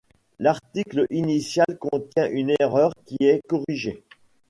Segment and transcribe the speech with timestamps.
[0.39, 4.03] L'article initial contient une erreur, qui est corrigée.